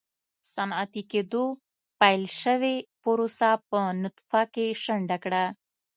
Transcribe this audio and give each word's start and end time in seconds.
صنعتي 0.53 1.01
کېدو 1.11 1.45
پیل 1.99 2.23
شوې 2.41 2.75
پروسه 3.01 3.49
په 3.69 3.79
نطفه 4.01 4.41
کې 4.53 4.65
شنډه 4.83 5.17
کړه. 5.23 5.45